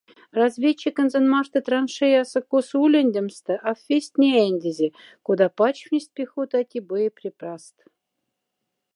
[0.37, 4.87] Разведчиконзон мархта траншеяса-коса улендемста аф весть няендезе,
[5.25, 7.75] кода пачфнесть пехотати боеприпаст.